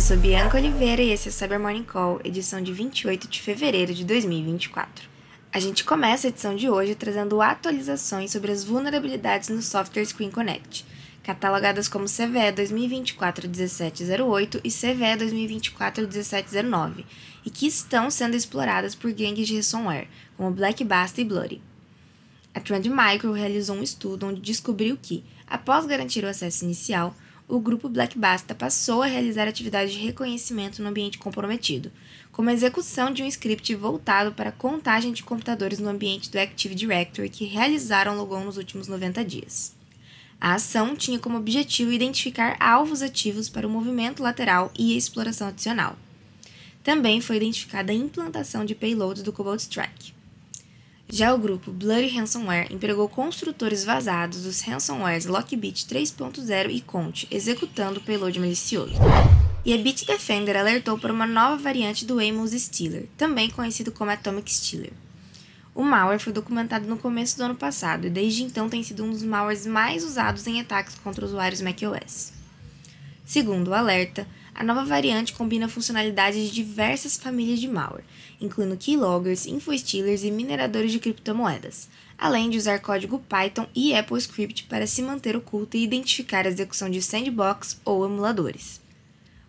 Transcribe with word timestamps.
Eu 0.00 0.02
sou 0.02 0.16
Bianca 0.16 0.56
Oliveira 0.56 1.02
e 1.02 1.10
esse 1.10 1.28
é 1.28 1.30
o 1.30 1.32
Cyber 1.32 1.60
Morning 1.60 1.84
Call, 1.84 2.22
edição 2.24 2.62
de 2.62 2.72
28 2.72 3.28
de 3.28 3.38
fevereiro 3.38 3.92
de 3.92 4.02
2024. 4.02 5.06
A 5.52 5.60
gente 5.60 5.84
começa 5.84 6.26
a 6.26 6.30
edição 6.30 6.56
de 6.56 6.70
hoje 6.70 6.94
trazendo 6.94 7.42
atualizações 7.42 8.32
sobre 8.32 8.50
as 8.50 8.64
vulnerabilidades 8.64 9.50
no 9.50 9.60
software 9.60 10.06
Screen 10.06 10.30
Connect, 10.30 10.86
catalogadas 11.22 11.86
como 11.86 12.06
CVE 12.06 12.50
2024-1708 12.56 14.62
e 14.64 14.70
CVE 14.70 15.18
2024-1709, 15.68 17.04
e 17.44 17.50
que 17.50 17.66
estão 17.66 18.10
sendo 18.10 18.34
exploradas 18.34 18.94
por 18.94 19.12
gangues 19.12 19.46
de 19.46 19.56
ransomware, 19.56 20.08
como 20.34 20.50
Black 20.50 20.82
Basta 20.82 21.20
e 21.20 21.26
Bloody. 21.26 21.60
A 22.54 22.60
Trend 22.60 22.88
Micro 22.88 23.32
realizou 23.32 23.76
um 23.76 23.82
estudo 23.82 24.28
onde 24.28 24.40
descobriu 24.40 24.96
que, 24.96 25.22
após 25.46 25.84
garantir 25.84 26.24
o 26.24 26.28
acesso 26.28 26.64
inicial, 26.64 27.14
o 27.50 27.58
grupo 27.58 27.88
Black 27.88 28.16
Basta 28.16 28.54
passou 28.54 29.02
a 29.02 29.06
realizar 29.06 29.48
atividades 29.48 29.92
de 29.92 29.98
reconhecimento 29.98 30.80
no 30.80 30.88
ambiente 30.88 31.18
comprometido, 31.18 31.90
como 32.30 32.48
a 32.48 32.52
execução 32.52 33.12
de 33.12 33.24
um 33.24 33.26
script 33.26 33.74
voltado 33.74 34.30
para 34.32 34.50
a 34.50 34.52
contagem 34.52 35.12
de 35.12 35.24
computadores 35.24 35.80
no 35.80 35.88
ambiente 35.88 36.30
do 36.30 36.38
Active 36.38 36.76
Directory 36.76 37.28
que 37.28 37.44
realizaram 37.44 38.16
logon 38.16 38.44
nos 38.44 38.56
últimos 38.56 38.86
90 38.86 39.24
dias. 39.24 39.74
A 40.40 40.54
ação 40.54 40.94
tinha 40.94 41.18
como 41.18 41.36
objetivo 41.36 41.92
identificar 41.92 42.56
alvos 42.60 43.02
ativos 43.02 43.48
para 43.48 43.66
o 43.66 43.70
movimento 43.70 44.22
lateral 44.22 44.72
e 44.78 44.94
a 44.94 44.96
exploração 44.96 45.48
adicional. 45.48 45.98
Também 46.84 47.20
foi 47.20 47.36
identificada 47.36 47.90
a 47.90 47.94
implantação 47.94 48.64
de 48.64 48.76
payloads 48.76 49.24
do 49.24 49.32
Cobalt 49.32 49.60
Strike. 49.60 50.19
Já 51.12 51.34
o 51.34 51.38
grupo 51.38 51.72
Bloody 51.72 52.06
Ransomware 52.06 52.72
empregou 52.72 53.08
construtores 53.08 53.84
vazados 53.84 54.44
dos 54.44 54.60
ransomwares 54.60 55.26
Lockbit 55.26 55.84
3.0 55.86 56.70
e 56.70 56.80
Conte, 56.80 57.26
executando 57.32 57.98
o 57.98 58.02
payload 58.02 58.38
malicioso. 58.38 58.94
E 59.64 59.74
a 59.74 59.78
Bitdefender 59.78 60.56
alertou 60.56 60.96
para 60.96 61.12
uma 61.12 61.26
nova 61.26 61.56
variante 61.60 62.06
do 62.06 62.20
Amos 62.20 62.52
Stealer, 62.52 63.08
também 63.16 63.50
conhecido 63.50 63.90
como 63.90 64.12
Atomic 64.12 64.52
Stealer. 64.52 64.92
O 65.74 65.82
malware 65.82 66.20
foi 66.20 66.32
documentado 66.32 66.86
no 66.86 66.96
começo 66.96 67.36
do 67.36 67.42
ano 67.42 67.56
passado 67.56 68.06
e 68.06 68.10
desde 68.10 68.44
então 68.44 68.68
tem 68.68 68.84
sido 68.84 69.02
um 69.02 69.10
dos 69.10 69.24
malwares 69.24 69.66
mais 69.66 70.04
usados 70.04 70.46
em 70.46 70.60
ataques 70.60 70.94
contra 70.94 71.24
usuários 71.24 71.60
macOS. 71.60 72.32
Segundo 73.24 73.68
o 73.68 73.74
alerta, 73.74 74.28
a 74.60 74.62
nova 74.62 74.84
variante 74.84 75.32
combina 75.32 75.70
funcionalidades 75.70 76.44
de 76.44 76.50
diversas 76.50 77.16
famílias 77.16 77.58
de 77.58 77.66
malware, 77.66 78.04
incluindo 78.38 78.76
keyloggers, 78.76 79.46
infostealers 79.46 80.22
e 80.22 80.30
mineradores 80.30 80.92
de 80.92 80.98
criptomoedas, 80.98 81.88
além 82.18 82.50
de 82.50 82.58
usar 82.58 82.78
código 82.78 83.20
Python 83.20 83.66
e 83.74 83.94
AppleScript 83.94 84.64
para 84.64 84.86
se 84.86 85.00
manter 85.00 85.34
oculta 85.34 85.78
e 85.78 85.82
identificar 85.82 86.44
a 86.44 86.50
execução 86.50 86.90
de 86.90 87.00
sandbox 87.00 87.80
ou 87.86 88.04
emuladores. 88.04 88.82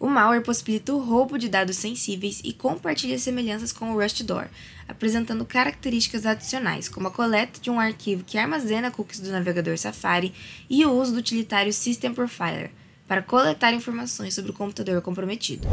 O 0.00 0.08
malware 0.08 0.42
possibilita 0.42 0.92
o 0.92 0.98
roubo 0.98 1.38
de 1.38 1.48
dados 1.48 1.76
sensíveis 1.76 2.40
e 2.42 2.52
compartilha 2.52 3.16
semelhanças 3.16 3.72
com 3.72 3.92
o 3.92 4.02
Rustdoor, 4.02 4.48
apresentando 4.88 5.44
características 5.44 6.26
adicionais, 6.26 6.88
como 6.88 7.06
a 7.06 7.12
coleta 7.12 7.60
de 7.60 7.70
um 7.70 7.78
arquivo 7.78 8.24
que 8.24 8.38
armazena 8.38 8.90
cookies 8.90 9.20
do 9.20 9.30
navegador 9.30 9.78
Safari 9.78 10.34
e 10.68 10.84
o 10.84 10.90
uso 10.90 11.12
do 11.12 11.18
utilitário 11.18 11.72
System 11.72 12.12
Profiler, 12.12 12.72
para 13.06 13.22
coletar 13.22 13.72
informações 13.72 14.34
sobre 14.34 14.50
o 14.50 14.54
computador 14.54 15.00
comprometido. 15.00 15.66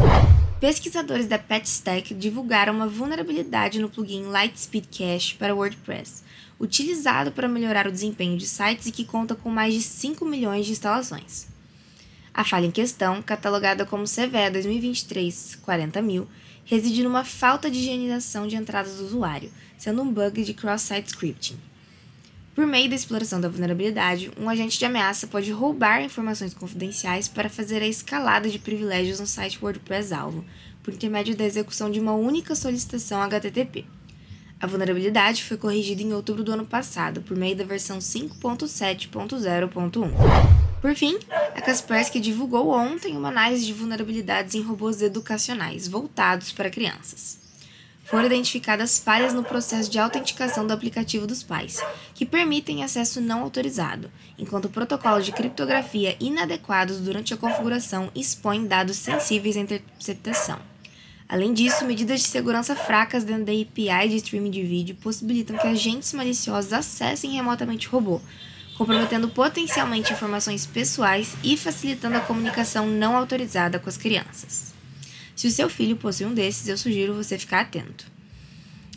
Pesquisadores 0.60 1.28
da 1.28 1.38
PatchStack 1.38 2.14
divulgaram 2.14 2.74
uma 2.74 2.88
vulnerabilidade 2.88 3.80
no 3.80 3.90
plugin 3.90 4.32
Lightspeed 4.32 4.88
Cache 4.88 5.36
para 5.36 5.54
WordPress, 5.54 6.24
utilizado 6.60 7.32
para 7.32 7.50
melhorar 7.50 7.88
o 7.88 7.92
desempenho 7.92 8.38
de 8.38 8.46
sites 8.46 8.88
e 8.88 8.92
que 8.92 9.04
conta 9.04 9.36
com 9.36 9.50
mais 9.50 9.74
de 9.74 9.82
5 9.82 10.24
milhões 10.24 10.66
de 10.66 10.72
instalações. 10.72 11.48
A 12.34 12.44
falha 12.44 12.66
em 12.66 12.72
questão, 12.72 13.22
catalogada 13.22 13.86
como 13.86 14.06
CVE 14.06 14.52
2023-40000, 14.54 16.26
reside 16.66 17.04
numa 17.04 17.24
falta 17.24 17.70
de 17.70 17.80
higienização 17.80 18.48
de 18.48 18.56
entradas 18.56 18.98
do 18.98 19.06
usuário, 19.06 19.52
sendo 19.78 20.02
um 20.02 20.12
bug 20.12 20.44
de 20.44 20.54
cross-site 20.54 21.08
scripting. 21.08 21.60
Por 22.56 22.66
meio 22.68 22.88
da 22.88 22.96
exploração 22.96 23.42
da 23.42 23.50
vulnerabilidade, 23.50 24.32
um 24.40 24.48
agente 24.48 24.78
de 24.78 24.86
ameaça 24.86 25.26
pode 25.26 25.52
roubar 25.52 26.04
informações 26.04 26.54
confidenciais 26.54 27.28
para 27.28 27.50
fazer 27.50 27.82
a 27.82 27.88
escalada 27.88 28.48
de 28.48 28.60
privilégios 28.60 29.20
no 29.20 29.26
site 29.26 29.58
WordPress 29.60 30.14
alvo, 30.14 30.46
por 30.84 30.94
intermédio 30.94 31.36
da 31.36 31.46
execução 31.46 31.90
de 31.90 32.00
uma 32.00 32.14
única 32.14 32.54
solicitação 32.54 33.24
HTTP. 33.24 33.86
A 34.62 34.68
vulnerabilidade 34.68 35.44
foi 35.44 35.58
corrigida 35.58 36.04
em 36.04 36.14
outubro 36.14 36.44
do 36.44 36.52
ano 36.52 36.66
passado, 36.66 37.24
por 37.24 37.36
meio 37.36 37.56
da 37.56 37.64
versão 37.64 37.98
5.7.0.1. 37.98 40.12
Por 40.80 40.94
fim, 40.94 41.18
a 41.56 41.62
Kaspersky 41.62 42.20
divulgou 42.20 42.70
ontem 42.70 43.18
uma 43.18 43.30
análise 43.30 43.66
de 43.66 43.74
vulnerabilidades 43.74 44.54
em 44.54 44.62
robôs 44.62 45.02
educacionais 45.02 45.88
voltados 45.88 46.52
para 46.52 46.70
crianças 46.70 47.42
foram 48.04 48.26
identificadas 48.26 49.00
falhas 49.00 49.34
no 49.34 49.44
processo 49.44 49.90
de 49.90 49.98
autenticação 49.98 50.68
do 50.68 50.74
aplicativo 50.74 51.26
dos 51.26 51.42
pais, 51.42 51.82
que 52.14 52.26
permitem 52.26 52.84
acesso 52.84 53.22
não 53.22 53.42
autorizado, 53.42 54.12
enquanto 54.38 54.70
protocolos 54.70 55.26
de 55.26 55.32
criptografia 55.32 56.16
inadequados 56.20 57.00
durante 57.00 57.34
a 57.34 57.38
configuração 57.38 58.12
expõem 58.14 58.68
dados 58.68 58.98
sensíveis 58.98 59.56
à 59.58 59.62
interceptação. 59.62 60.60
Além 61.28 61.54
disso, 61.54 61.86
medidas 61.86 62.22
de 62.22 62.28
segurança 62.28 62.76
fracas 62.76 63.24
dentro 63.24 63.46
da 63.46 63.52
API 63.54 64.10
de 64.10 64.18
streaming 64.18 64.52
de 64.52 64.62
vídeo 64.62 64.96
possibilitam 65.02 65.58
que 65.58 65.68
agentes 65.68 66.14
maliciosos 66.14 66.74
acessem 66.74 67.32
remotamente 67.32 67.88
o 67.88 67.92
robô, 67.92 68.22
comprometendo 68.78 69.30
potencialmente 69.30 70.14
informações 70.14 70.66
pessoais 70.66 71.36
e 71.44 71.56
facilitando 71.58 72.18
a 72.18 72.22
comunicação 72.22 72.86
não 72.86 73.16
autorizada 73.16 73.80
com 73.80 73.90
as 73.90 73.98
crianças. 73.98 74.74
Se 75.36 75.48
o 75.48 75.52
seu 75.52 75.70
filho 75.70 75.96
possui 75.96 76.26
um 76.26 76.34
desses, 76.34 76.68
eu 76.68 76.78
sugiro 76.78 77.14
você 77.14 77.38
ficar 77.38 77.62
atento. 77.62 78.06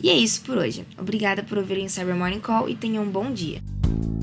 E 0.01 0.09
é 0.09 0.15
isso 0.15 0.41
por 0.41 0.57
hoje. 0.57 0.85
Obrigada 0.97 1.43
por 1.43 1.57
ouvirem 1.57 1.85
o 1.85 1.89
Cyber 1.89 2.15
Morning 2.15 2.39
Call 2.39 2.69
e 2.69 2.75
tenham 2.75 3.03
um 3.03 3.09
bom 3.09 3.31
dia. 3.31 3.61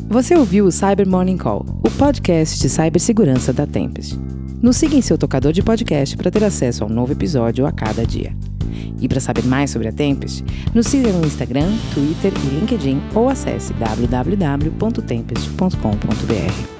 Você 0.08 0.36
ouviu 0.36 0.66
o 0.66 0.72
Cyber 0.72 1.08
Morning 1.08 1.36
Call, 1.36 1.66
o 1.84 1.90
podcast 1.90 2.60
de 2.60 2.68
cibersegurança 2.68 3.52
da 3.52 3.66
Tempest. 3.66 4.16
Nos 4.62 4.76
siga 4.76 4.94
em 4.96 5.02
seu 5.02 5.18
tocador 5.18 5.52
de 5.52 5.62
podcast 5.62 6.16
para 6.16 6.30
ter 6.30 6.44
acesso 6.44 6.84
a 6.84 6.86
um 6.86 6.90
novo 6.90 7.12
episódio 7.12 7.66
a 7.66 7.72
cada 7.72 8.06
dia. 8.06 8.34
E 9.00 9.08
para 9.08 9.20
saber 9.20 9.44
mais 9.44 9.70
sobre 9.70 9.88
a 9.88 9.92
Tempest, 9.92 10.44
nos 10.72 10.86
siga 10.86 11.12
no 11.12 11.26
Instagram, 11.26 11.72
Twitter 11.92 12.32
e 12.32 12.60
LinkedIn 12.60 13.02
ou 13.14 13.28
acesse 13.28 13.74
www.tempest.com.br. 13.74 16.73